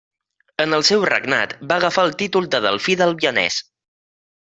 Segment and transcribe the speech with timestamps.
[0.63, 3.65] En el seu regnat, va agafar el títol de delfí del Vienès.